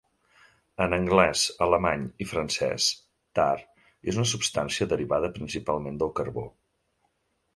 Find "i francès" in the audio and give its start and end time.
2.25-2.87